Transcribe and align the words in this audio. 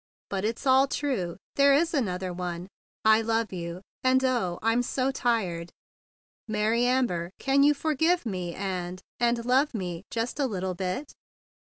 "But 0.31 0.43
it 0.45 0.57
is 0.57 0.65
all 0.65 0.87
true. 0.87 1.37
There 1.57 1.75
is 1.75 1.93
another 1.93 2.33
one. 2.33 2.69
I 3.05 3.21
love 3.21 3.53
you! 3.53 3.83
And 4.03 4.23
oh, 4.25 4.57
I'm 4.63 4.81
so 4.81 5.11
tired. 5.11 5.69
Mary 6.47 6.85
Amber, 6.87 7.29
can 7.37 7.61
you 7.61 7.75
forgive 7.75 8.25
me—and 8.25 9.03
—and 9.19 9.45
love 9.45 9.75
me, 9.75 10.01
just 10.09 10.39
a 10.39 10.47
little 10.47 10.73
bit?" 10.73 11.13